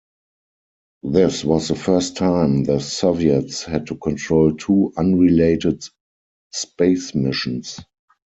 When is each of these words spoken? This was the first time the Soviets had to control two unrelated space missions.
This 1.03 1.45
was 1.45 1.67
the 1.67 1.75
first 1.75 2.17
time 2.17 2.63
the 2.63 2.79
Soviets 2.79 3.61
had 3.61 3.85
to 3.85 3.95
control 3.97 4.51
two 4.55 4.91
unrelated 4.97 5.83
space 6.51 7.13
missions. 7.13 7.79